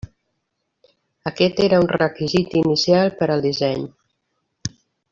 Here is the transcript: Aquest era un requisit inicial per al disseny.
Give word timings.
Aquest 1.31 1.61
era 1.67 1.81
un 1.85 1.91
requisit 1.95 2.57
inicial 2.65 3.15
per 3.23 3.31
al 3.37 3.45
disseny. 3.49 3.87